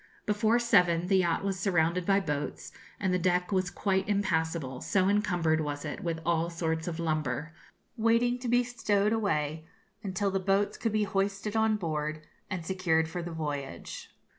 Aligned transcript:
Before 0.25 0.57
seven 0.57 1.05
the 1.05 1.17
yacht 1.17 1.43
was 1.43 1.59
surrounded 1.59 2.07
by 2.07 2.19
boats, 2.21 2.71
and 2.99 3.13
the 3.13 3.19
deck 3.19 3.51
was 3.51 3.69
quite 3.69 4.09
impassable, 4.09 4.81
so 4.81 5.07
encumbered 5.07 5.61
was 5.61 5.85
it 5.85 6.03
with 6.03 6.19
all 6.25 6.49
sorts 6.49 6.87
of 6.87 6.99
lumber, 6.99 7.53
waiting 7.97 8.39
to 8.39 8.47
be 8.47 8.63
stowed 8.63 9.13
away, 9.13 9.63
until 10.01 10.31
the 10.31 10.39
boats 10.39 10.75
could 10.75 10.91
be 10.91 11.03
hoisted 11.03 11.55
on 11.55 11.75
board 11.77 12.23
and 12.49 12.65
secured 12.65 13.07
for 13.07 13.21
the 13.21 13.29
voyage. 13.29 14.09